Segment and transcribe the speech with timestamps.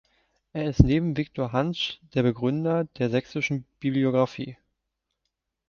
[0.51, 4.57] Er ist neben Viktor Hantzsch der Begründer der Sächsischen Bibliographie.